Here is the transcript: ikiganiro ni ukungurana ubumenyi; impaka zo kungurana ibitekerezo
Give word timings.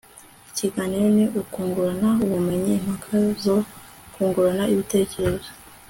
ikiganiro 0.49 1.07
ni 1.15 1.25
ukungurana 1.41 2.09
ubumenyi; 2.23 2.71
impaka 2.77 3.13
zo 3.43 3.57
kungurana 4.13 4.63
ibitekerezo 4.73 5.49